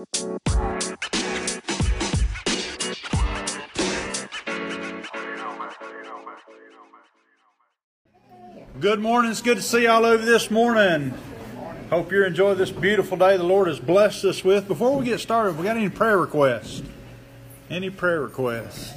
[0.00, 0.40] Good
[9.00, 9.30] morning.
[9.30, 11.12] It's good to see y'all over this morning.
[11.90, 14.66] Hope you're enjoying this beautiful day the Lord has blessed us with.
[14.66, 16.80] Before we get started, we got any prayer requests?
[17.68, 18.94] Any prayer requests?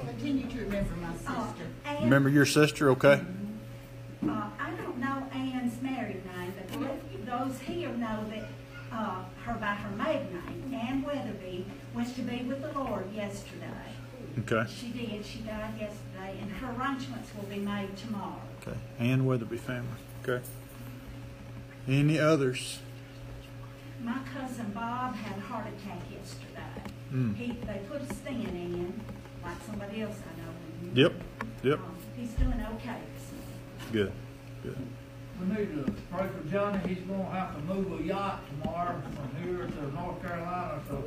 [0.00, 1.64] Continue to remember my sister.
[2.02, 3.22] Remember your sister, okay?
[4.28, 6.68] uh, I don't know Ann's married name, but
[7.28, 8.48] those here know that
[8.90, 9.22] uh,
[9.90, 13.66] her by maiden name, Ann Weatherby, was to be with the Lord yesterday.
[14.40, 14.70] Okay.
[14.70, 15.24] She did.
[15.24, 18.40] She died yesterday, and her arrangements will be made tomorrow.
[18.62, 18.76] Okay.
[18.98, 19.88] Ann Weatherby family.
[20.22, 20.44] Okay.
[21.88, 22.80] Any others?
[24.02, 26.92] My cousin Bob had a heart attack yesterday.
[27.12, 27.36] Mm.
[27.36, 29.00] He, they put a stent in,
[29.42, 31.02] like somebody else I know.
[31.02, 31.12] Yep.
[31.62, 31.78] Yep.
[31.78, 33.00] Um, he's doing okay.
[33.90, 34.12] Good.
[34.62, 34.76] Good.
[35.40, 39.42] We need to pray for Johnny, he's gonna have to move a yacht tomorrow from
[39.42, 41.04] here to North Carolina, so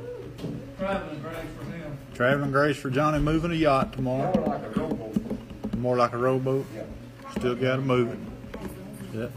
[0.78, 1.98] traveling grace for him.
[2.14, 4.32] Traveling grace for Johnny moving a yacht tomorrow.
[4.34, 5.76] More like a rowboat.
[5.76, 6.66] More like a rowboat.
[6.74, 6.82] Yeah.
[7.36, 8.18] Still got to move it.
[9.14, 9.32] Yep.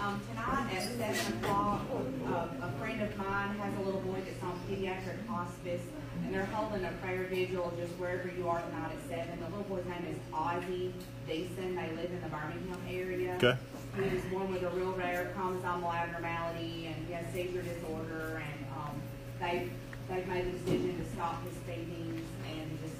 [0.00, 0.82] Um, tonight at
[1.16, 1.82] seven o'clock,
[2.28, 5.82] uh, a friend of mine has a little boy that's on pediatric hospice,
[6.24, 9.40] and they're holding a prayer vigil just wherever you are tonight at seven.
[9.40, 10.92] The little boy's name is Ozzy
[11.28, 11.74] Deason.
[11.74, 13.34] They live in the Birmingham area.
[13.34, 13.58] Okay.
[13.94, 18.66] He was born with a real rare chromosomal abnormality, and he has seizure disorder, and,
[18.74, 19.02] um,
[19.38, 19.68] they,
[20.08, 22.94] they've made the decision to stop his feedings and just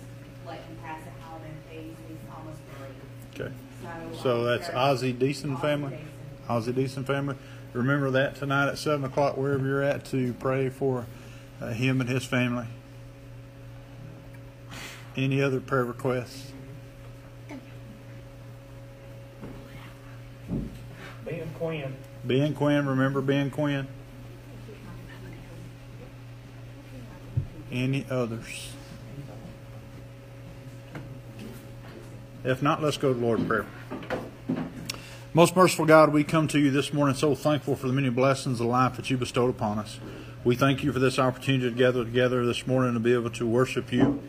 [0.47, 1.97] let him pass it out in peace.
[2.09, 3.45] He's almost three.
[3.47, 3.55] Okay.
[4.13, 5.99] So, So um, that's they're- Ozzy Deason family?
[6.49, 7.37] Ozzy Deason family.
[7.73, 11.07] Remember that tonight at 7 o'clock, wherever you're at, to pray for
[11.61, 12.67] uh, him and his family.
[15.17, 16.52] Any other prayer requests?
[21.33, 21.97] Ben Quinn.
[22.25, 23.89] Ben Quinn, remember Ben Quinn?
[27.71, 28.73] Any others?
[32.45, 33.65] If not, let's go to Lord prayer.
[35.33, 38.61] Most merciful God, we come to you this morning so thankful for the many blessings
[38.61, 39.99] of life that you bestowed upon us.
[40.45, 43.47] We thank you for this opportunity to gather together this morning to be able to
[43.47, 44.23] worship you.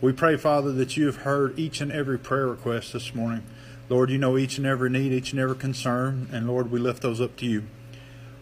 [0.00, 3.44] We pray, Father, that you have heard each and every prayer request this morning.
[3.90, 7.02] Lord, you know each and every need, each and every concern, and Lord, we lift
[7.02, 7.64] those up to you.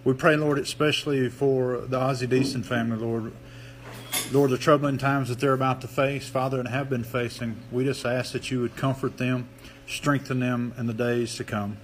[0.05, 3.33] We pray, Lord, especially for the Ozzy Deason family, Lord.
[4.31, 7.85] Lord, the troubling times that they're about to face, Father, and have been facing, we
[7.85, 9.49] just ask that you would comfort them,
[9.87, 11.79] strengthen them in the days to come.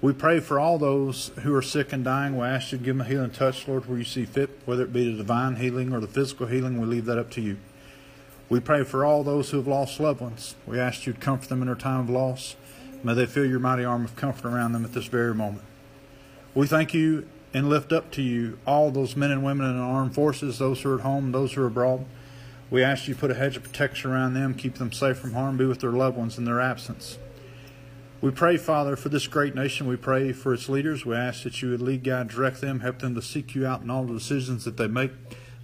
[0.00, 2.38] We pray for all those who are sick and dying.
[2.38, 4.84] We ask you to give them a healing touch, Lord, where you see fit, whether
[4.84, 7.58] it be the divine healing or the physical healing, we leave that up to you.
[8.48, 10.54] We pray for all those who have lost loved ones.
[10.66, 12.56] We ask you to comfort them in their time of loss.
[13.02, 15.64] May they feel your mighty arm of comfort around them at this very moment.
[16.54, 19.82] We thank you and lift up to you all those men and women in the
[19.82, 22.04] armed forces, those who are at home, those who are abroad.
[22.70, 25.32] We ask you to put a hedge of protection around them, keep them safe from
[25.32, 27.18] harm, be with their loved ones in their absence.
[28.20, 29.86] We pray, Father, for this great nation.
[29.86, 31.06] We pray for its leaders.
[31.06, 33.82] We ask that you would lead, guide, direct them, help them to seek you out
[33.82, 35.12] in all the decisions that they make.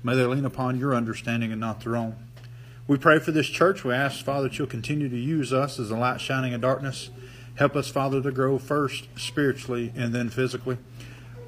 [0.02, 2.16] May they lean upon your understanding and not their own.
[2.88, 3.82] We pray for this church.
[3.82, 7.10] We ask, Father, that you'll continue to use us as a light shining in darkness.
[7.56, 10.78] Help us, Father, to grow first spiritually and then physically.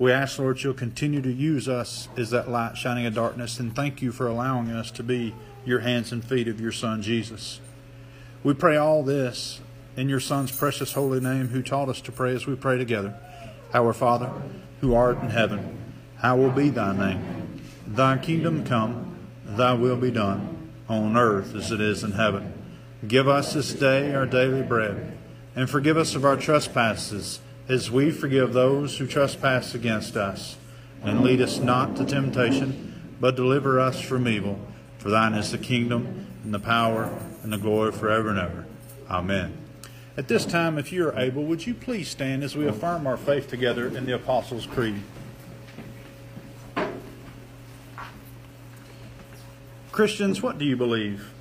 [0.00, 3.60] We ask, Lord, that you'll continue to use us as that light shining in darkness.
[3.60, 5.34] And thank you for allowing us to be
[5.64, 7.60] your hands and feet of your Son, Jesus.
[8.42, 9.60] We pray all this
[9.96, 13.14] in your Son's precious holy name, who taught us to pray as we pray together.
[13.74, 14.32] Our Father,
[14.80, 15.76] who art in heaven,
[16.16, 17.60] hallowed be thy name.
[17.86, 20.57] Thy kingdom come, thy will be done,
[20.88, 22.52] on earth as it is in heaven.
[23.06, 25.16] Give us this day our daily bread,
[25.54, 30.56] and forgive us of our trespasses, as we forgive those who trespass against us.
[31.02, 34.58] And lead us not to temptation, but deliver us from evil.
[34.98, 38.66] For thine is the kingdom, and the power, and the glory forever and ever.
[39.08, 39.56] Amen.
[40.16, 43.16] At this time, if you are able, would you please stand as we affirm our
[43.16, 45.00] faith together in the Apostles' Creed?
[49.98, 51.32] Christians, what do you believe?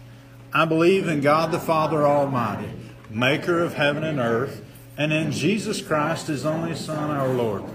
[0.52, 2.72] I believe in God the Father Almighty,
[3.08, 4.66] maker of heaven and earth,
[4.98, 7.66] and in Jesus Christ, his only Son, our Lord,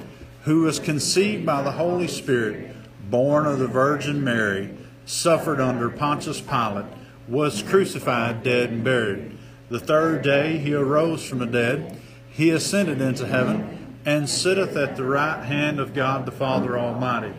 [0.43, 2.75] who was conceived by the Holy Spirit,
[3.09, 4.77] born of the Virgin Mary,
[5.07, 6.87] suffered under Pontius Pilate,
[7.29, 9.39] was crucified, dead, and buried.
[9.69, 11.97] The third day he arose from the dead.
[12.29, 17.35] He ascended into heaven, and sitteth at the right hand of God the Father Almighty.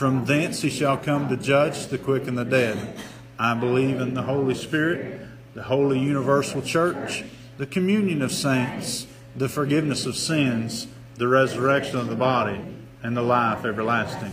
[0.00, 2.96] From thence he shall come to judge the quick and the dead.
[3.38, 5.20] I believe in the Holy Spirit,
[5.52, 7.22] the holy universal church,
[7.58, 9.06] the communion of saints,
[9.36, 10.86] the forgiveness of sins,
[11.16, 12.62] the resurrection of the body,
[13.02, 14.32] and the life everlasting.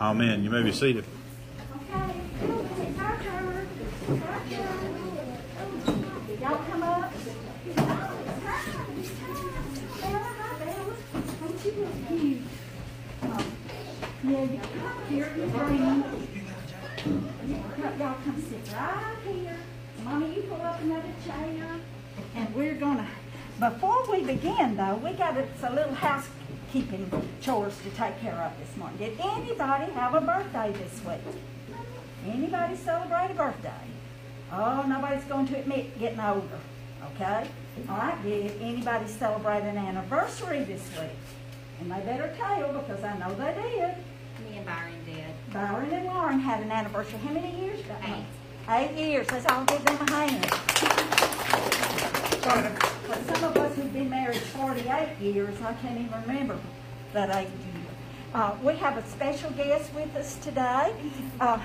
[0.00, 0.42] Amen.
[0.42, 1.04] You may be seated.
[1.92, 3.68] Okay, it's our turn.
[4.08, 4.88] It's our turn.
[6.40, 7.12] Y'all come up.
[7.12, 8.40] Oh, it's
[8.72, 9.36] time, it's time.
[10.00, 10.96] Bella, hi, Bella.
[11.42, 12.40] Don't you look cute?
[13.22, 13.46] Oh,
[14.26, 16.04] Yeah, you come here, you bring.
[17.98, 19.56] Y'all come sit right here.
[20.02, 21.80] Mommy, you pull up another chair.
[22.34, 23.06] And we're gonna,
[23.60, 28.58] before we begin though, we got a, a little housekeeping chores to take care of
[28.58, 28.98] this morning.
[28.98, 31.20] Did anybody have a birthday this week?
[32.26, 33.84] Anybody celebrate a birthday?
[34.52, 36.58] Oh, nobody's going to admit getting older,
[37.14, 37.48] okay?
[37.88, 41.10] All right, did anybody celebrate an anniversary this week?
[41.80, 43.94] And they better tell because I know they did.
[44.42, 45.03] Me and Byron did.
[45.54, 47.20] Byron and Lauren had an anniversary.
[47.20, 47.78] How many years?
[48.02, 48.24] Eight.
[48.68, 49.30] Eight years.
[49.30, 50.46] Let's all give them a hand.
[53.04, 56.58] For some of us who've been married 48 years, I can't even remember
[57.12, 57.86] that eight year.
[58.34, 60.92] Uh, we have a special guest with us today.
[61.40, 61.60] Uh,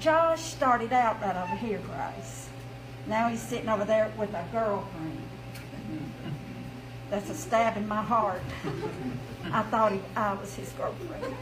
[0.00, 2.48] Josh started out right over here, Grace.
[3.06, 5.22] Now he's sitting over there with a girlfriend.
[7.10, 8.40] That's a stab in my heart.
[9.52, 11.34] I thought he, I was his girlfriend.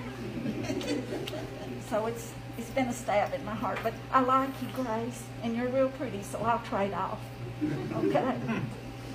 [1.88, 5.54] So it's it's been a stab in my heart, but I like you, Grace, and
[5.54, 7.20] you're real pretty, so I'll trade off.
[7.62, 8.34] Okay?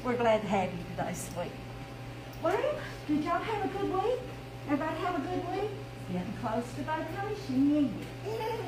[0.06, 1.52] We're glad to have you today, sweet.
[2.44, 2.58] Well,
[3.08, 4.20] did y'all have a good week?
[4.68, 5.72] Everybody have a good week?
[6.12, 8.08] Getting close to vacation, ain't it?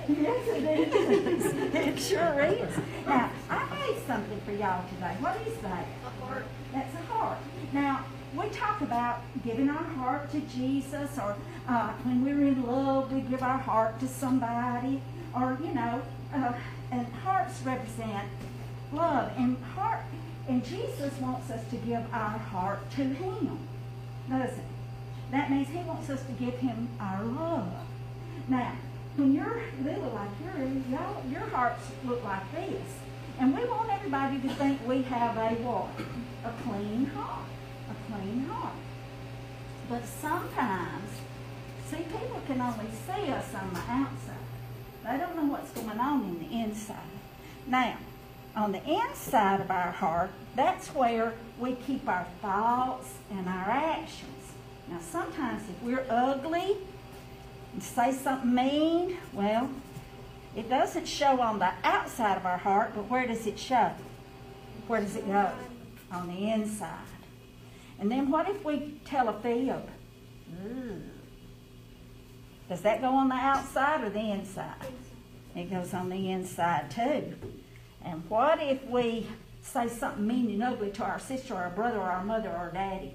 [0.21, 1.45] Yes, it is.
[1.75, 2.77] It sure is.
[3.07, 5.15] Now, I made something for y'all today.
[5.19, 5.86] What is that?
[6.06, 6.45] A heart.
[6.74, 7.38] That's a heart.
[7.71, 11.35] Now, we talk about giving our heart to Jesus, or
[11.68, 15.01] uh, when we're in love, we give our heart to somebody,
[15.35, 16.01] or you know,
[16.33, 16.53] uh,
[16.91, 18.27] and hearts represent
[18.91, 20.01] love, and heart,
[20.47, 23.59] and Jesus wants us to give our heart to Him,
[24.30, 24.63] doesn't?
[25.31, 27.74] That means He wants us to give Him our love.
[28.47, 28.74] Now,
[29.15, 32.81] when you're little like yours, y'all, your hearts look like this,
[33.39, 35.89] and we want everybody to think we have a what?
[36.45, 37.45] A clean heart
[37.89, 38.75] a clean heart.
[39.89, 41.09] But sometimes,
[41.89, 44.44] see, people can only see us on the outside.
[45.03, 46.97] They don't know what's going on in the inside.
[47.68, 47.97] Now,
[48.56, 54.53] on the inside of our heart, that's where we keep our thoughts and our actions.
[54.88, 56.77] Now, sometimes if we're ugly
[57.74, 59.69] and say something mean, well,
[60.56, 63.91] it doesn't show on the outside of our heart, but where does it show?
[64.88, 65.51] Where does it go?
[66.12, 67.07] On the inside.
[68.00, 69.90] And then what if we tell a fib?
[70.66, 71.01] Ooh.
[72.69, 74.88] Does that go on the outside or the inside?
[75.56, 77.36] It goes on the inside too.
[78.04, 79.28] And what if we
[79.62, 82.56] say something mean and ugly to our sister or our brother or our mother or
[82.56, 83.13] our daddy?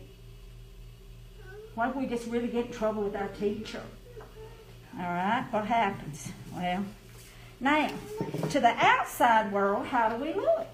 [1.74, 3.82] What if we just really get in trouble with our teacher?
[4.96, 6.32] All right, what happens?
[6.52, 6.84] Well,
[7.60, 7.90] now,
[8.50, 10.66] to the outside world, how do we look?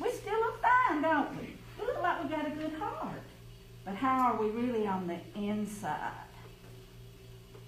[0.00, 1.57] We still look fine, don't we?
[2.02, 3.22] Like we've got a good heart.
[3.84, 6.12] But how are we really on the inside?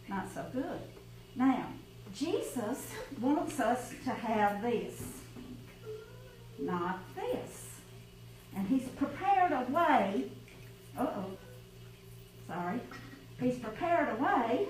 [0.09, 0.81] Not so good.
[1.37, 1.69] Now,
[2.15, 2.89] Jesus
[3.21, 5.03] wants us to have this,
[6.59, 7.67] not this.
[8.57, 10.31] And he's prepared a way,
[10.99, 11.37] uh-oh,
[12.49, 12.81] sorry.
[13.39, 14.69] He's prepared a way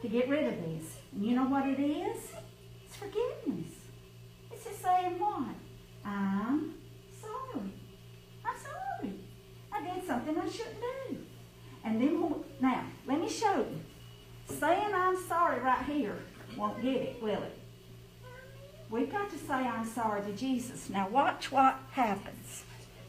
[0.00, 0.96] to get rid of this.
[1.12, 2.30] And you know what it is?
[2.86, 3.72] It's forgiveness.
[4.52, 5.54] It's just saying what?
[6.04, 6.74] I'm
[9.80, 11.16] I did something I shouldn't do.
[11.84, 13.80] And then, now, let me show you.
[14.58, 16.16] Saying I'm sorry right here
[16.56, 17.58] won't get it, will it?
[18.90, 20.90] We've got to say I'm sorry to Jesus.
[20.90, 22.64] Now, watch what happens.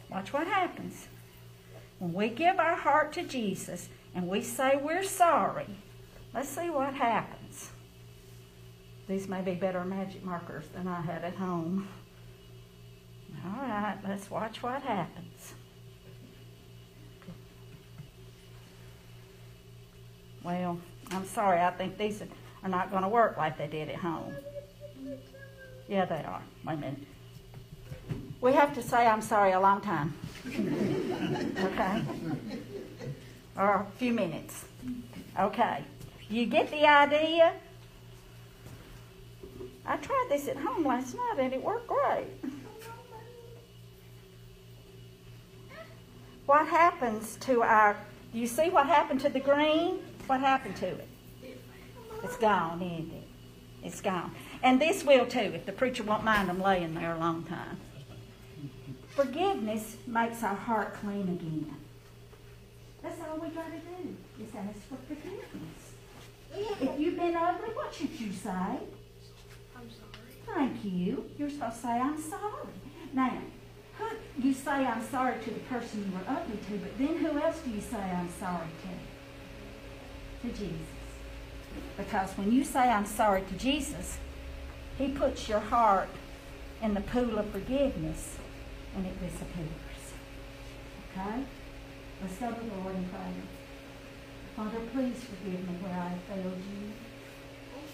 [0.10, 1.08] Watch what happens.
[1.98, 5.78] When we give our heart to Jesus and we say we're sorry,
[6.34, 7.72] let's see what happens.
[9.08, 11.88] These may be better magic markers than I had at home.
[13.44, 15.56] All right, let's watch what happens.
[20.44, 20.80] Well,
[21.12, 22.22] I'm sorry, I think these
[22.64, 24.34] are not going to work like they did at home.
[25.88, 26.42] Yeah, they are.
[26.66, 27.00] Wait a minute.
[28.40, 30.14] We have to say I'm sorry a long time.
[30.48, 32.02] okay?
[33.58, 34.66] Or a few minutes.
[35.40, 35.84] Okay.
[36.30, 37.54] You get the idea?
[39.86, 42.28] I tried this at home last night and it worked great.
[46.46, 47.96] What happens to our,
[48.34, 50.00] do you see what happened to the green?
[50.28, 51.08] What happened to it?
[52.24, 53.28] It's gone, isn't it?
[53.84, 54.32] It's gone.
[54.64, 57.80] And this will too, if the preacher won't mind them laying there a long time.
[59.10, 61.76] Forgiveness makes our heart clean again.
[63.02, 65.82] That's all we gotta do, is ask for forgiveness.
[66.54, 68.50] If you've been ugly, what should you say?
[68.50, 68.80] I'm
[69.90, 70.56] sorry.
[70.56, 71.26] Thank you.
[71.38, 72.68] You're supposed to say, I'm sorry.
[73.14, 73.38] Now,
[73.98, 74.06] who,
[74.42, 77.60] you say I'm sorry to the person you were ugly to, but then who else
[77.62, 79.11] do you say I'm sorry to?
[80.42, 80.88] To Jesus.
[81.98, 84.18] Because when you say I'm sorry to Jesus,
[84.98, 86.10] He puts your heart
[86.82, 88.38] in the pool of forgiveness
[88.96, 89.70] and it disappears.
[91.12, 91.44] Okay?
[92.22, 93.34] Let's go to the Lord in prayer.
[94.56, 96.92] Father, please forgive me where I failed you.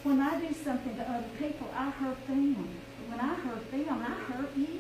[0.04, 2.70] When I do something to other people, I hurt them.
[3.10, 4.80] When I hurt them, I hurt you.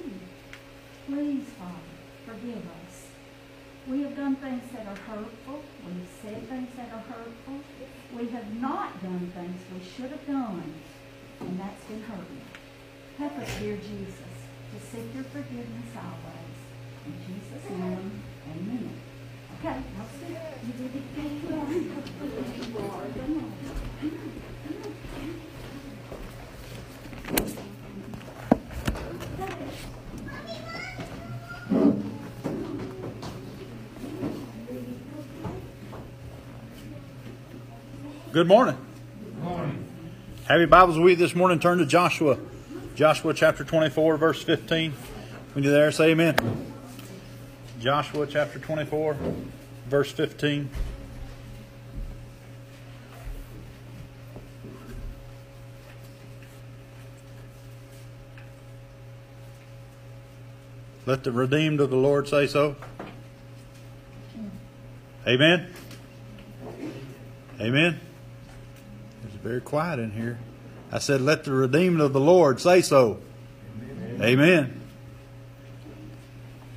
[1.05, 1.95] Please, Father,
[2.25, 2.86] forgive us.
[3.89, 5.63] We have done things that are hurtful.
[5.85, 7.61] We have said things that are hurtful.
[8.17, 10.73] We have not done things we should have done,
[11.39, 12.41] and that's been hurting.
[13.17, 14.35] Help us, dear Jesus,
[14.73, 16.57] to seek your forgiveness always.
[17.05, 18.89] In Jesus' name, amen.
[19.59, 20.39] Okay, I'll see you.
[20.67, 21.03] You did it.
[21.47, 21.67] Come on.
[23.13, 23.53] Come on.
[38.37, 38.77] Good morning.
[39.41, 39.83] Morning.
[40.47, 41.59] Have your Bibles with you this morning.
[41.59, 42.37] Turn to Joshua.
[42.93, 44.93] Joshua chapter 24, verse 15.
[45.53, 46.35] When you're there, say amen.
[47.79, 49.17] Joshua chapter 24,
[49.87, 50.69] verse 15.
[61.07, 62.75] Let the redeemed of the Lord say so.
[65.25, 65.73] Amen.
[67.59, 67.99] Amen.
[69.47, 70.39] Very quiet in here.
[70.91, 73.19] I said, Let the redeemed of the Lord say so.
[73.81, 74.21] Amen.
[74.21, 74.81] Amen.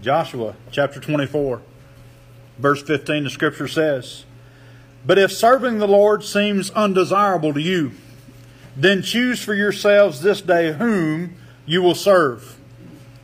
[0.00, 1.62] Joshua chapter 24,
[2.60, 4.24] verse 15, the scripture says,
[5.04, 7.90] But if serving the Lord seems undesirable to you,
[8.76, 11.34] then choose for yourselves this day whom
[11.66, 12.56] you will serve,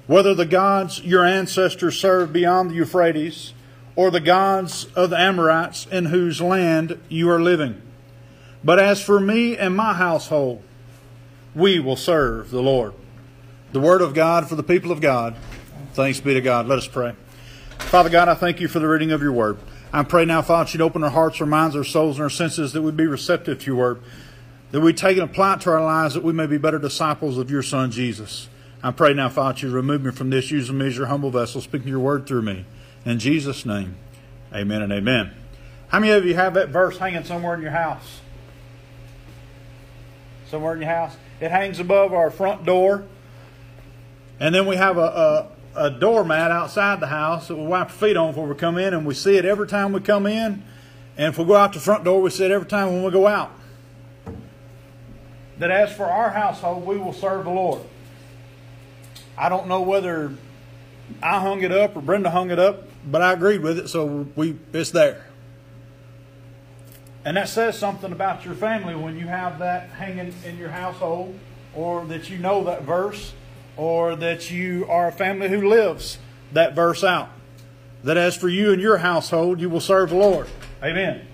[0.09, 3.53] whether the gods your ancestors served beyond the Euphrates,
[3.95, 7.81] or the gods of the Amorites in whose land you are living.
[8.65, 10.63] But as for me and my household,
[11.55, 12.95] we will serve the Lord.
[13.73, 15.37] The word of God for the people of God.
[15.93, 16.67] Thanks be to God.
[16.67, 17.15] Let us pray.
[17.79, 19.59] Father God, I thank you for the reading of your word.
[19.93, 22.73] I pray now, Father, you'd open our hearts, our minds, our souls, and our senses
[22.73, 24.03] that we'd be receptive to your word,
[24.73, 27.39] that we take and apply it to our lives, that we may be better disciples
[27.39, 28.49] of your Son, Jesus.
[28.83, 31.61] I pray now, Father, you remove me from this, Use me as your humble vessel,
[31.61, 32.65] speaking your word through me.
[33.05, 33.97] In Jesus' name,
[34.53, 35.33] amen and amen.
[35.89, 38.21] How many of you have that verse hanging somewhere in your house?
[40.49, 41.17] Somewhere in your house?
[41.41, 43.05] It hangs above our front door.
[44.39, 47.93] And then we have a, a, a doormat outside the house that we wipe our
[47.93, 50.63] feet on before we come in, and we see it every time we come in.
[51.17, 53.11] And if we go out the front door, we see it every time when we
[53.11, 53.51] go out.
[55.59, 57.81] That as for our household, we will serve the Lord.
[59.39, 60.33] I don't know whether
[61.23, 64.27] I hung it up or Brenda hung it up, but I agreed with it, so
[64.37, 65.26] we it's there.
[67.27, 71.37] And that says something about your family when you have that hanging in your household,
[71.75, 73.35] or that you know that verse,
[73.77, 76.19] or that you are a family who lives
[76.53, 77.29] that verse out.
[78.05, 80.47] That as for you and your household, you will serve the Lord.
[80.81, 81.27] Amen.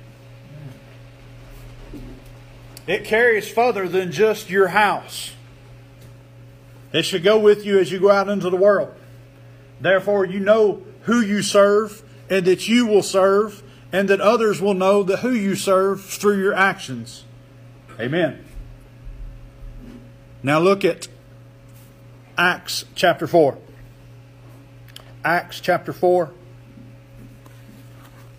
[2.87, 5.33] It carries further than just your house.
[6.95, 8.95] It should go with you as you go out into the world.
[9.79, 14.75] Therefore, you know who you serve and that you will serve and that others will
[14.75, 17.25] know that who you serve through your actions.
[18.01, 18.45] Amen.
[20.43, 21.07] Now look at
[22.37, 23.59] Acts chapter 4.
[25.25, 26.33] Acts chapter 4,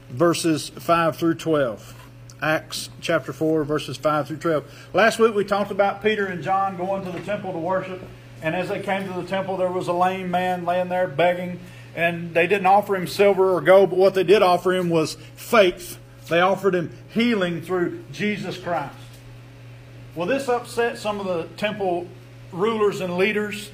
[0.10, 1.95] verses 5 through 12.
[2.41, 4.89] Acts chapter 4, verses 5 through 12.
[4.91, 8.01] Last week we talked about Peter and John going to the temple to worship.
[8.41, 11.62] And as they came to the temple, there was a lame man laying there begging.
[11.95, 15.15] And they didn't offer him silver or gold, but what they did offer him was
[15.35, 16.00] faith.
[16.27, 18.95] They offered him healing through Jesus Christ.
[20.15, 22.07] Well, this upset some of the temple
[22.51, 23.71] rulers and leaders.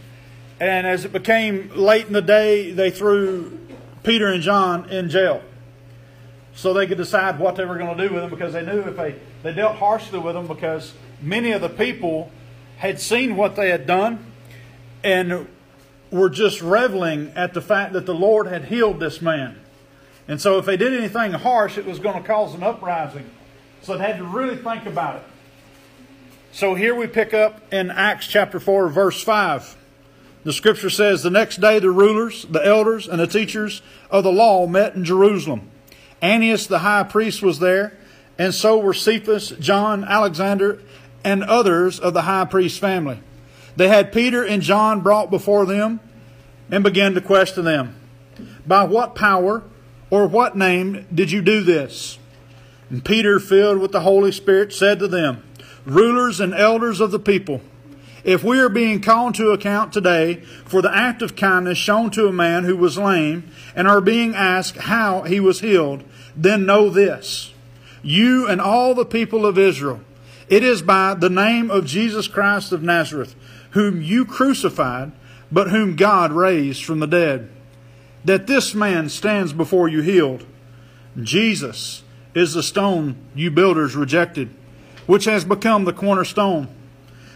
[0.59, 3.59] And as it became late in the day, they threw
[4.03, 5.41] Peter and John in jail.
[6.55, 8.81] So they could decide what they were going to do with them because they knew
[8.81, 12.31] if they, they dealt harshly with them because many of the people
[12.77, 14.25] had seen what they had done
[15.03, 15.47] and
[16.12, 19.60] were just reveling at the fact that the Lord had healed this man.
[20.28, 23.30] And so if they did anything harsh, it was going to cause an uprising.
[23.82, 25.24] So they had to really think about it.
[26.51, 29.78] So here we pick up in Acts chapter 4, verse 5.
[30.44, 34.32] The scripture says, The next day the rulers, the elders, and the teachers of the
[34.32, 35.70] law met in Jerusalem.
[36.22, 37.98] Ananias the high priest was there,
[38.38, 40.82] and so were Caiaphas, John, Alexander,
[41.24, 43.20] and others of the high priest's family.
[43.79, 46.01] They had Peter and John brought before them
[46.69, 47.95] and began to question them.
[48.67, 49.63] By what power
[50.09, 52.19] or what name did you do this?
[52.89, 55.45] And Peter, filled with the Holy Spirit, said to them,
[55.86, 57.62] Rulers and elders of the people,
[58.25, 62.27] if we are being called to account today for the act of kindness shown to
[62.27, 66.03] a man who was lame and are being asked how he was healed,
[66.36, 67.53] then know this.
[68.03, 70.01] You and all the people of Israel,
[70.50, 73.36] it is by the name of Jesus Christ of Nazareth,
[73.71, 75.11] whom you crucified,
[75.51, 77.49] but whom God raised from the dead,
[78.25, 80.45] that this man stands before you healed.
[81.21, 84.49] Jesus is the stone you builders rejected,
[85.07, 86.67] which has become the cornerstone.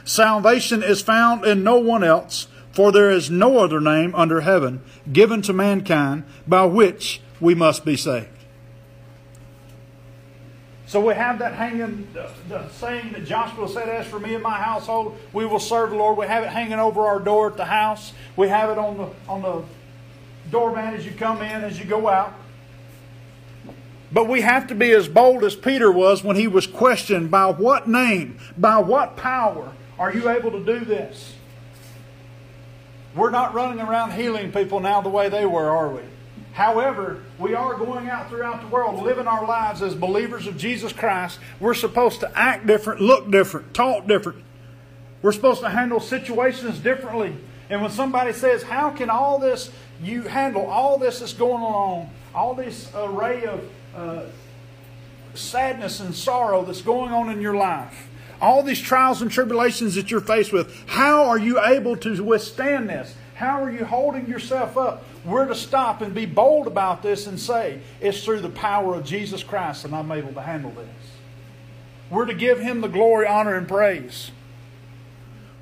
[0.06, 4.82] Salvation is found in no one else, for there is no other name under heaven
[5.12, 8.28] given to mankind by which we must be saved.
[10.94, 14.44] So we have that hanging, the, the saying that Joshua said, As for me and
[14.44, 16.20] my household, we will serve the Lord.
[16.20, 18.14] We have it hanging over our door at the house.
[18.36, 19.64] We have it on the, on the
[20.52, 22.36] doormat as you come in, as you go out.
[24.12, 27.50] But we have to be as bold as Peter was when he was questioned by
[27.50, 31.34] what name, by what power are you able to do this?
[33.16, 36.04] We're not running around healing people now the way they were, are we?
[36.54, 40.94] However, we are going out throughout the world living our lives as believers of Jesus
[40.94, 41.40] Christ.
[41.60, 44.44] We're supposed to act different, look different, talk different.
[45.24, 47.36] We're supposed to handle situations differently.
[47.72, 49.72] And when somebody says, How can all this,
[50.04, 54.24] you handle all this that's going on, all this array of uh,
[55.34, 60.12] sadness and sorrow that's going on in your life, all these trials and tribulations that
[60.12, 63.16] you're faced with, how are you able to withstand this?
[63.36, 65.06] How are you holding yourself up?
[65.26, 69.06] We're to stop and be bold about this and say, it's through the power of
[69.06, 70.88] Jesus Christ that I'm able to handle this.
[72.10, 74.32] We're to give Him the glory, honor, and praise.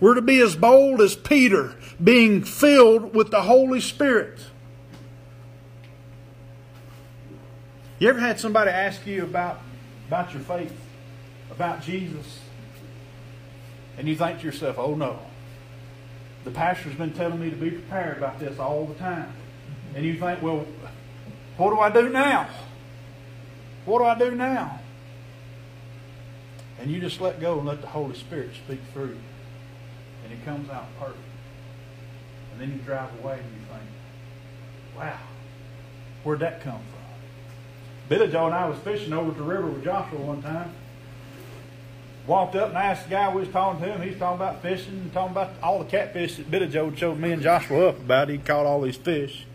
[0.01, 4.39] We're to be as bold as Peter, being filled with the Holy Spirit.
[7.99, 9.62] You ever had somebody ask you about,
[10.07, 10.75] about your faith,
[11.51, 12.39] about Jesus,
[13.97, 15.19] and you think to yourself, oh no,
[16.43, 19.32] the pastor's been telling me to be prepared about this all the time.
[19.95, 20.65] And you think, well,
[21.58, 22.49] what do I do now?
[23.86, 24.80] What do I do now?
[26.80, 29.21] And you just let go and let the Holy Spirit speak through you.
[30.23, 31.19] And it comes out perfect.
[32.51, 33.84] And then you drive away and you think,
[34.97, 35.19] wow,
[36.23, 37.01] where'd that come from?
[38.10, 40.73] Billy Joe and I was fishing over at the river with Joshua one time.
[42.27, 44.01] Walked up and asked the guy we was talking to him.
[44.01, 47.31] He's talking about fishing and talking about all the catfish that Billy Joe showed me
[47.31, 48.29] and Joshua up about.
[48.29, 49.45] He caught all these fish.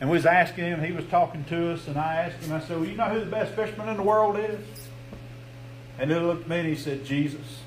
[0.00, 2.60] And we was asking him, he was talking to us, and I asked him, I
[2.60, 4.60] said, Well, you know who the best fisherman in the world is?
[5.98, 7.60] And he looked at me and he said, Jesus.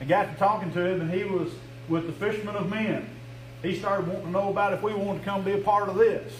[0.00, 1.50] I got to talking to him, and he was
[1.88, 3.08] with the fishermen of men.
[3.62, 5.96] He started wanting to know about if we wanted to come be a part of
[5.96, 6.32] this.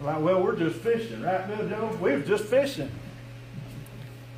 [0.00, 1.88] Like, well, we're just fishing, right, Bill?
[2.00, 2.90] We were just fishing.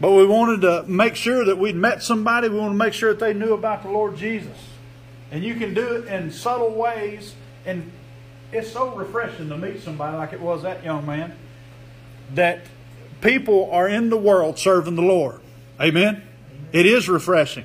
[0.01, 2.49] But we wanted to make sure that we'd met somebody.
[2.49, 4.57] We wanted to make sure that they knew about the Lord Jesus.
[5.31, 7.35] And you can do it in subtle ways.
[7.67, 7.93] And
[8.53, 11.37] it's so refreshing to meet somebody like it was that young man
[12.35, 12.61] that
[13.21, 15.41] people are in the world serving the Lord.
[15.81, 16.23] Amen?
[16.73, 17.65] It is refreshing.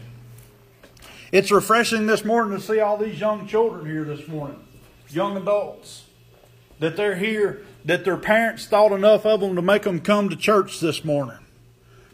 [1.31, 4.63] It's refreshing this morning to see all these young children here this morning,
[5.09, 6.05] young adults,
[6.79, 10.35] that they're here, that their parents thought enough of them to make them come to
[10.35, 11.37] church this morning,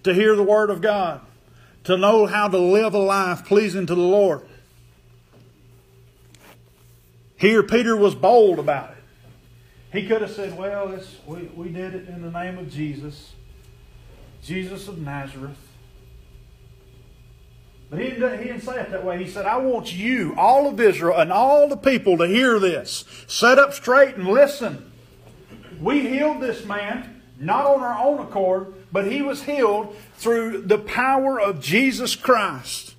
[0.03, 1.21] to hear the Word of God,
[1.83, 4.41] to know how to live a life pleasing to the Lord.
[7.37, 8.97] Here, Peter was bold about it.
[9.91, 13.33] He could have said, Well, we, we did it in the name of Jesus,
[14.43, 15.57] Jesus of Nazareth.
[17.89, 19.21] But he didn't, he didn't say it that way.
[19.21, 23.03] He said, I want you, all of Israel, and all the people to hear this.
[23.27, 24.89] Set up straight and listen.
[25.81, 30.77] We healed this man, not on our own accord, but he was healed through the
[30.77, 32.95] power of Jesus Christ.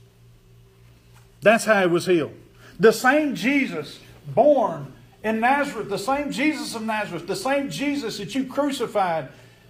[1.43, 2.35] That's how he was healed.
[2.79, 8.35] The same Jesus born in Nazareth, the same Jesus of Nazareth, the same Jesus that
[8.35, 9.29] you crucified,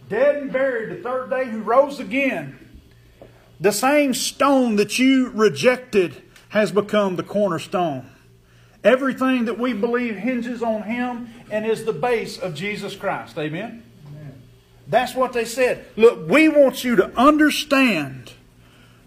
[0.09, 2.59] dead and buried, the third day who rose again,
[3.61, 8.09] the same stone that you rejected has become the cornerstone.
[8.85, 13.39] Everything that we believe hinges on Him and is the base of Jesus Christ.
[13.39, 13.85] Amen?
[14.88, 15.87] That's what they said.
[15.97, 18.33] Look, we want you to understand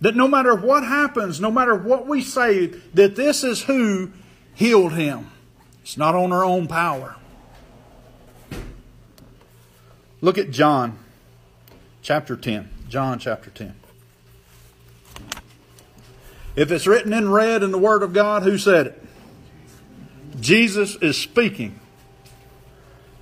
[0.02, 4.12] that no matter what happens, no matter what we say, that this is who
[4.54, 5.32] healed him.
[5.82, 7.16] It's not on our own power.
[10.22, 10.98] Look at John
[12.02, 12.70] chapter 10.
[12.90, 13.76] John chapter 10.
[16.56, 19.04] If it's written in red in the Word of God, who said it?
[20.40, 21.80] Jesus is speaking.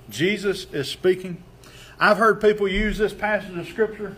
[0.08, 1.42] Jesus is speaking.
[2.04, 4.14] I've heard people use this passage of Scripture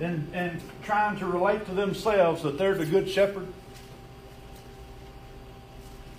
[0.00, 3.46] and, and trying to relate to themselves that they're the good shepherd.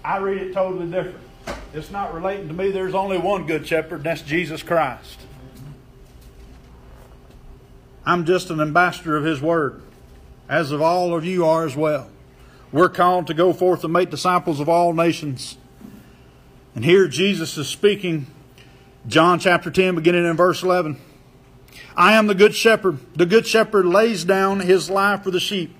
[0.06, 1.26] I read it totally different.
[1.74, 2.70] It's not relating to me.
[2.70, 5.22] There's only one good shepherd, and that's Jesus Christ.
[8.06, 9.82] I'm just an ambassador of His Word,
[10.48, 12.12] as of all of you are as well.
[12.72, 15.58] We're called to go forth and make disciples of all nations.
[16.76, 18.28] And here Jesus is speaking,
[19.08, 20.96] John chapter 10, beginning in verse 11.
[21.96, 23.00] I am the good shepherd.
[23.16, 25.76] The good shepherd lays down his life for the sheep.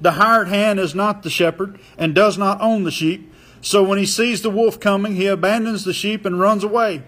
[0.00, 3.30] The hired hand is not the shepherd and does not own the sheep.
[3.60, 7.02] So when he sees the wolf coming, he abandons the sheep and runs away.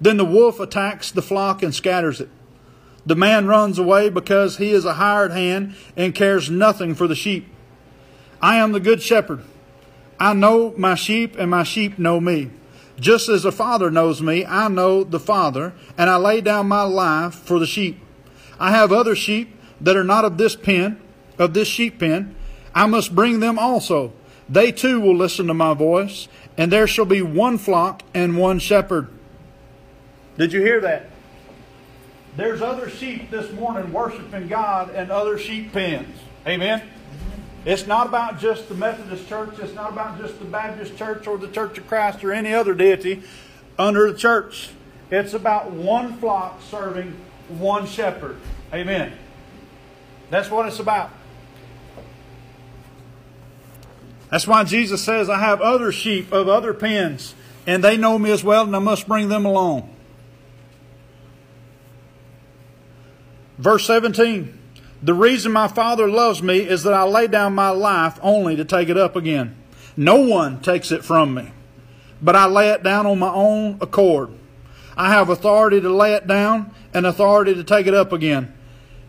[0.00, 2.30] Then the wolf attacks the flock and scatters it.
[3.04, 7.14] The man runs away because he is a hired hand and cares nothing for the
[7.14, 7.46] sheep.
[8.40, 9.42] I am the good shepherd.
[10.18, 12.50] I know my sheep, and my sheep know me.
[12.98, 16.82] Just as the Father knows me, I know the Father, and I lay down my
[16.82, 18.00] life for the sheep.
[18.58, 21.00] I have other sheep that are not of this pen,
[21.38, 22.36] of this sheep pen.
[22.74, 24.12] I must bring them also.
[24.48, 28.58] They too will listen to my voice, and there shall be one flock and one
[28.58, 29.08] shepherd.
[30.38, 31.10] Did you hear that?
[32.36, 36.16] There's other sheep this morning worshiping God and other sheep pens.
[36.46, 36.82] Amen.
[37.64, 39.58] It's not about just the Methodist Church.
[39.58, 42.74] It's not about just the Baptist Church or the Church of Christ or any other
[42.74, 43.22] deity
[43.78, 44.70] under the church.
[45.10, 47.16] It's about one flock serving
[47.48, 48.36] one shepherd.
[48.72, 49.12] Amen.
[50.30, 51.10] That's what it's about.
[54.30, 57.34] That's why Jesus says, I have other sheep of other pens,
[57.66, 59.94] and they know me as well, and I must bring them along.
[63.58, 64.58] Verse 17
[65.04, 68.64] The reason my Father loves me is that I lay down my life only to
[68.64, 69.54] take it up again.
[69.98, 71.52] No one takes it from me,
[72.22, 74.30] but I lay it down on my own accord.
[74.96, 78.54] I have authority to lay it down and authority to take it up again.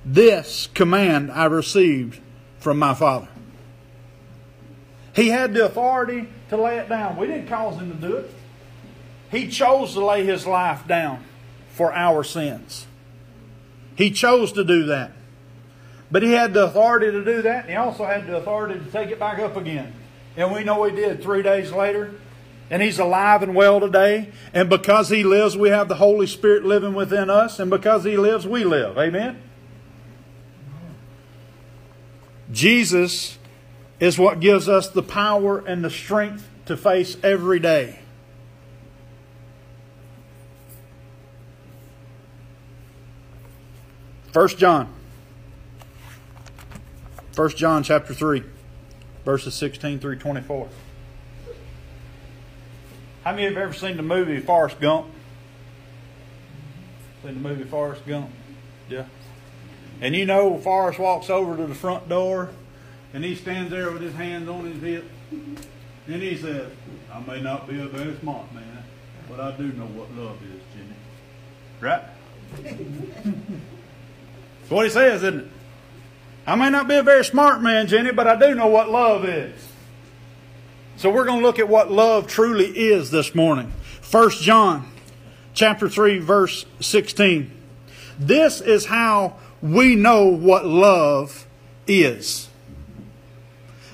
[0.04, 2.20] This command I received
[2.60, 3.30] from my Father.
[5.16, 7.16] He had the authority to lay it down.
[7.16, 8.32] We didn't cause him to do it.
[9.32, 11.24] He chose to lay his life down
[11.70, 12.86] for our sins.
[13.96, 15.14] He chose to do that.
[16.12, 18.92] But he had the authority to do that, and he also had the authority to
[18.92, 19.94] take it back up again.
[20.38, 22.16] And we know he did three days later.
[22.70, 24.32] And he's alive and well today.
[24.54, 27.60] And because he lives, we have the Holy Spirit living within us.
[27.60, 28.98] And because he lives, we live.
[28.98, 29.40] Amen?
[32.52, 33.38] Jesus
[34.00, 38.00] is what gives us the power and the strength to face every day.
[44.32, 44.92] First John.
[47.36, 48.44] First John chapter 3,
[49.26, 50.70] verses 16 through 24.
[53.26, 55.08] How many of you have ever seen the movie Forrest Gump?
[57.24, 58.30] Seen the movie Forrest Gump?
[58.88, 59.04] Yeah.
[60.00, 62.52] And you know Forrest walks over to the front door
[63.14, 65.04] and he stands there with his hands on his hip.
[65.32, 66.72] And he says,
[67.12, 68.86] I may not be a very smart man,
[69.30, 70.96] but I do know what love is, Jimmy.
[71.82, 72.04] Right?
[74.62, 75.48] That's what he says, isn't it?
[76.48, 79.26] I may not be a very smart man, Jenny, but I do know what love
[79.26, 79.54] is.
[80.98, 83.74] So we're going to look at what love truly is this morning.
[84.10, 84.90] 1 John
[85.54, 87.52] chapter 3 verse 16.
[88.20, 91.48] This is how we know what love
[91.88, 92.48] is.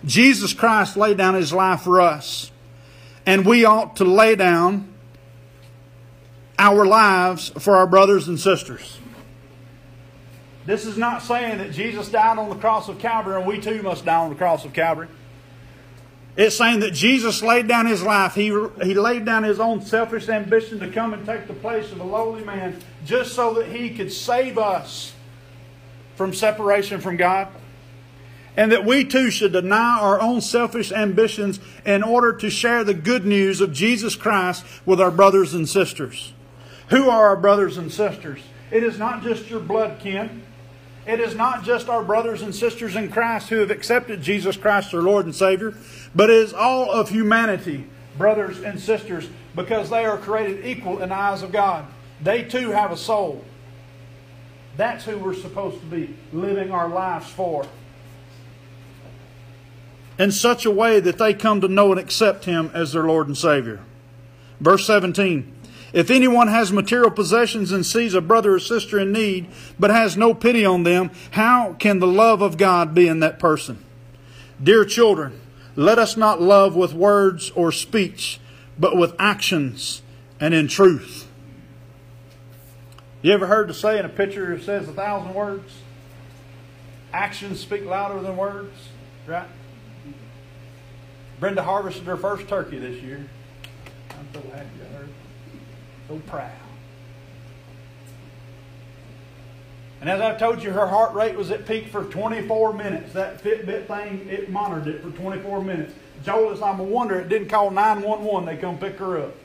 [0.05, 2.51] Jesus Christ laid down his life for us,
[3.25, 4.93] and we ought to lay down
[6.59, 9.00] our lives for our brothers and sisters.
[10.65, 13.82] This is not saying that Jesus died on the cross of Calvary and we too
[13.82, 15.08] must die on the cross of Calvary.
[16.38, 18.36] It's saying that Jesus laid down his life.
[18.36, 18.45] He,
[18.84, 22.04] he laid down his own selfish ambition to come and take the place of a
[22.04, 25.13] lowly man just so that he could save us
[26.15, 27.50] from separation from God.
[28.56, 32.93] And that we too should deny our own selfish ambitions in order to share the
[32.93, 36.34] good news of Jesus Christ with our brothers and sisters.
[36.89, 38.39] Who are our brothers and sisters?
[38.69, 40.43] It is not just your blood kin.
[41.05, 44.91] It is not just our brothers and sisters in Christ who have accepted Jesus Christ,
[44.91, 45.73] their Lord and Savior,
[46.13, 47.85] but it is all of humanity,
[48.17, 51.85] brothers and sisters, because they are created equal in the eyes of God.
[52.21, 53.43] They too have a soul.
[54.77, 57.65] That's who we're supposed to be living our lives for.
[60.19, 63.27] In such a way that they come to know and accept Him as their Lord
[63.27, 63.79] and Savior.
[64.59, 65.51] Verse 17
[65.93, 70.15] If anyone has material possessions and sees a brother or sister in need, but has
[70.15, 73.84] no pity on them, how can the love of God be in that person?
[74.62, 75.39] Dear children,
[75.75, 78.39] let us not love with words or speech,
[78.80, 80.01] but with actions
[80.39, 81.27] and in truth.
[83.21, 85.80] You ever heard the saying a picture says a thousand words?
[87.13, 88.73] Actions speak louder than words,
[89.27, 89.47] right?
[91.39, 93.27] Brenda harvested her first turkey this year.
[94.12, 95.10] I'm so happy I heard.
[96.12, 96.52] So proud.
[100.02, 103.13] And as I've told you, her heart rate was at peak for 24 minutes.
[103.13, 105.93] That Fitbit thing, it monitored it for 24 minutes.
[106.26, 108.45] Joel, I'm a wonder it didn't call 911.
[108.45, 109.36] They come pick her up.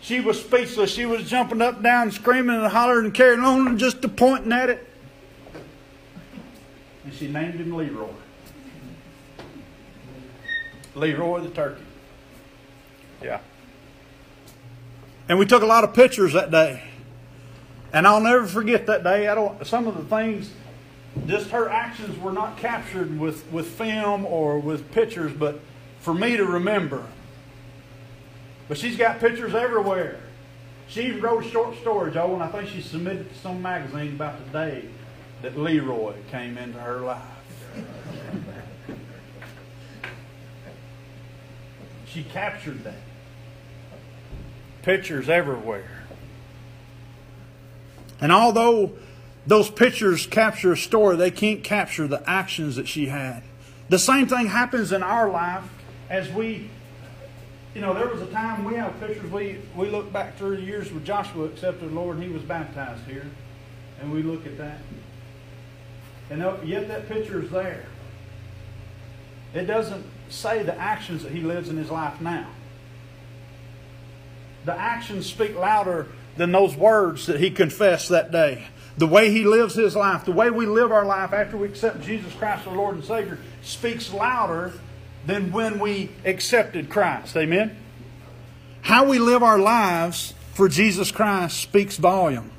[0.00, 0.92] She was speechless.
[0.92, 4.68] She was jumping up, down, screaming and hollering and carrying on, and just pointing at
[4.68, 4.84] it.
[7.04, 8.08] And she named him Leroy.
[10.96, 11.84] Leroy the turkey.
[13.22, 13.40] Yeah.
[15.28, 16.82] And we took a lot of pictures that day.
[17.92, 19.28] And I'll never forget that day.
[19.28, 20.50] I don't some of the things
[21.26, 25.60] just her actions were not captured with, with film or with pictures, but
[26.00, 27.06] for me to remember.
[28.68, 30.18] But she's got pictures everywhere.
[30.88, 34.44] She wrote a short story, Joe, and I think she submitted to some magazine about
[34.44, 34.88] the day
[35.42, 37.22] that Leroy came into her life.
[42.14, 42.94] She captured that.
[44.82, 46.04] Pictures everywhere.
[48.20, 48.92] And although
[49.46, 53.42] those pictures capture a story, they can't capture the actions that she had.
[53.88, 55.64] The same thing happens in our life
[56.08, 56.70] as we
[57.74, 59.28] you know, there was a time we have pictures.
[59.32, 62.42] We we look back through the years with Joshua accepted the Lord, and he was
[62.44, 63.26] baptized here,
[64.00, 64.78] and we look at that,
[66.30, 67.86] and oh, yet that picture is there.
[69.54, 72.48] It doesn't say the actions that he lives in his life now.
[74.64, 78.66] The actions speak louder than those words that he confessed that day.
[78.96, 82.00] The way he lives his life, the way we live our life after we accept
[82.00, 84.72] Jesus Christ our Lord and Savior, speaks louder
[85.26, 87.36] than when we accepted Christ.
[87.36, 87.76] Amen?
[88.82, 92.50] How we live our lives for Jesus Christ speaks volume.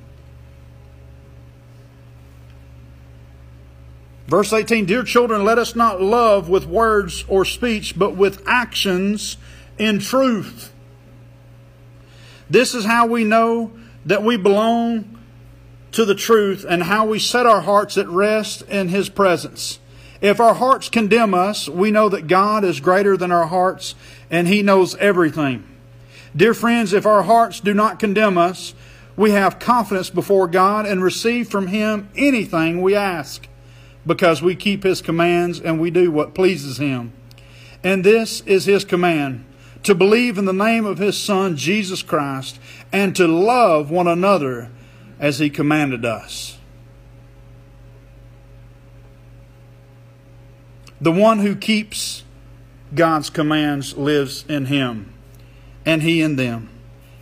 [4.27, 9.37] Verse 18 Dear children, let us not love with words or speech, but with actions
[9.77, 10.73] in truth.
[12.49, 13.71] This is how we know
[14.05, 15.19] that we belong
[15.91, 19.79] to the truth and how we set our hearts at rest in His presence.
[20.21, 23.95] If our hearts condemn us, we know that God is greater than our hearts
[24.29, 25.63] and He knows everything.
[26.35, 28.73] Dear friends, if our hearts do not condemn us,
[29.15, 33.47] we have confidence before God and receive from Him anything we ask
[34.05, 37.13] because we keep His commands and we do what pleases Him.
[37.83, 39.45] And this is His command
[39.83, 42.59] to believe in the name of His Son, Jesus Christ,
[42.91, 44.71] and to love one another
[45.19, 46.57] as He commanded us.
[50.99, 52.23] The one who keeps
[52.93, 55.13] God's commands lives in him,
[55.85, 56.69] and he in them.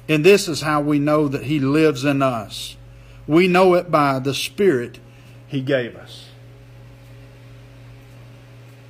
[0.07, 2.77] And this is how we know that he lives in us.
[3.25, 4.99] We know it by the Spirit
[5.47, 6.29] he gave us.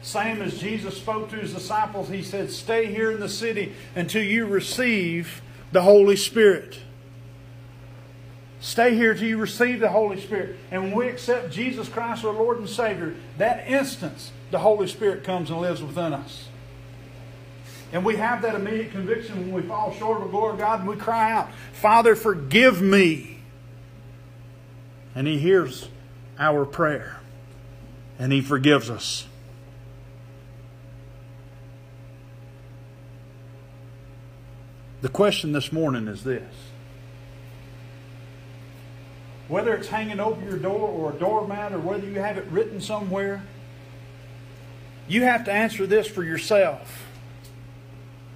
[0.04, 4.22] Same as Jesus spoke to his disciples, he said, Stay here in the city until
[4.22, 6.80] you receive the Holy Spirit.
[8.60, 10.58] Stay here till you receive the Holy Spirit.
[10.72, 15.24] And when we accept Jesus Christ, our Lord and Savior, that instance, the Holy Spirit
[15.24, 16.50] comes and lives within us.
[17.94, 20.82] And we have that immediate conviction when we fall short of the glory of God
[20.82, 23.40] and we cry out, Father, forgive me.
[25.16, 25.88] And He hears
[26.38, 27.22] our prayer
[28.20, 29.28] and He forgives us.
[35.04, 36.56] The question this morning is this
[39.50, 42.80] whether it's hanging over your door or a doormat or whether you have it written
[42.80, 43.44] somewhere,
[45.10, 47.06] you have to answer this for yourself.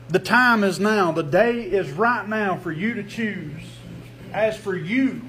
[0.09, 1.13] The time is now.
[1.13, 3.63] The day is right now for you to choose.
[4.33, 5.21] As for you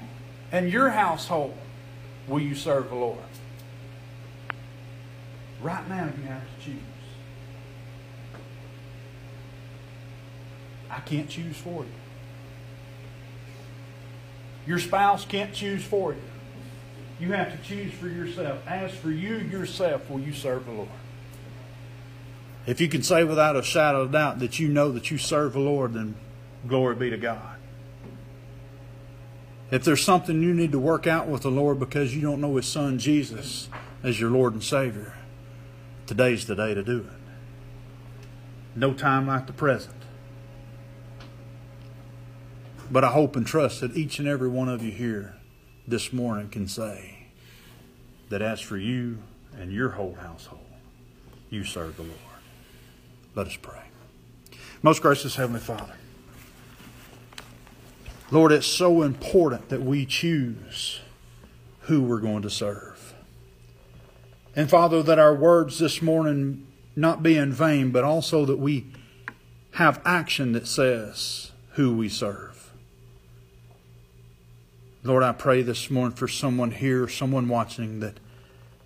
[0.51, 1.57] and your household,
[2.27, 3.17] will you serve the Lord?
[5.61, 6.88] Right now, you have to choose.
[10.89, 11.91] I can't choose for you.
[14.65, 16.21] Your spouse can't choose for you.
[17.19, 18.59] You have to choose for yourself.
[18.67, 20.89] As for you yourself, will you serve the Lord?
[22.65, 25.53] If you can say without a shadow of doubt that you know that you serve
[25.53, 26.15] the Lord, then
[26.67, 27.57] glory be to God.
[29.71, 32.55] If there's something you need to work out with the Lord because you don't know
[32.55, 33.69] His Son Jesus
[34.03, 35.13] as your Lord and Savior,
[36.07, 37.19] today's the day to do it.
[38.75, 39.98] No time like the present.
[42.91, 45.35] But I hope and trust that each and every one of you here
[45.87, 47.27] this morning can say
[48.29, 49.19] that as for you
[49.59, 50.65] and your whole household,
[51.49, 52.15] you serve the Lord.
[53.35, 53.83] Let us pray.
[54.81, 55.93] Most gracious Heavenly Father,
[58.31, 61.01] Lord, it's so important that we choose
[61.81, 63.13] who we're going to serve.
[64.55, 68.87] And Father, that our words this morning not be in vain, but also that we
[69.73, 72.48] have action that says who we serve.
[75.03, 78.19] Lord, I pray this morning for someone here, someone watching that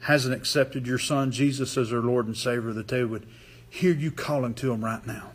[0.01, 3.25] hasn't accepted your Son Jesus as their Lord and Savior, that they would
[3.67, 5.31] hear you calling to them right now.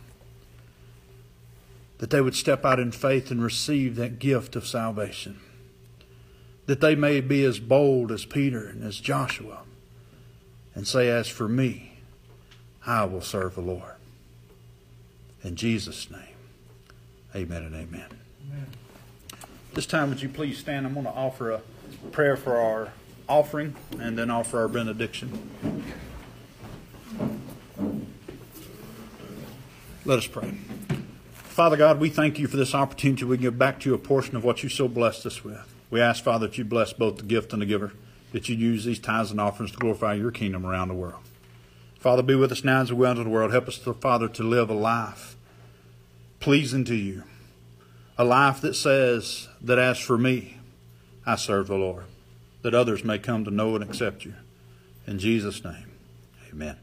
[1.97, 5.39] That they would step out in faith and receive that gift of salvation.
[6.65, 9.63] That they may be as bold as Peter and as Joshua
[10.75, 11.99] and say, As for me,
[12.85, 13.95] I will serve the Lord.
[15.43, 16.21] In Jesus' name,
[17.35, 18.07] amen and amen.
[18.47, 18.67] Amen.
[19.79, 20.85] This time, would you please stand?
[20.85, 21.61] I'm going to offer a
[22.11, 22.91] prayer for our
[23.29, 25.93] offering and then offer our benediction.
[30.03, 30.57] Let us pray.
[31.31, 34.35] Father God, we thank you for this opportunity we give back to you a portion
[34.35, 35.73] of what you so blessed us with.
[35.89, 37.93] We ask, Father, that you bless both the gift and the giver,
[38.33, 41.23] that you use these tithes and offerings to glorify your kingdom around the world.
[41.99, 43.53] Father, be with us now as we go into the world.
[43.53, 45.37] Help us, Father, to live a life
[46.41, 47.23] pleasing to you.
[48.19, 50.57] A life that says that as for me,
[51.25, 52.03] I serve the Lord,
[52.63, 54.33] that others may come to know and accept you.
[55.07, 55.89] In Jesus' name,
[56.51, 56.75] amen.